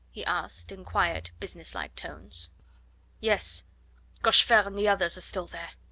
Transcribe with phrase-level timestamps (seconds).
[0.09, 2.49] he asked in quiet, business like tones.
[3.19, 3.65] "Yes.
[4.23, 5.73] Cochefer and the others are still there.